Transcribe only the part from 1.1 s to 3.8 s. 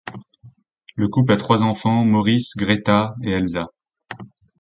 a trois enfants, Maurice, Greta et Elsa.